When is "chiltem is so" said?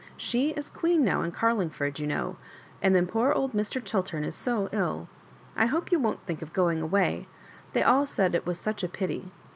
3.79-4.67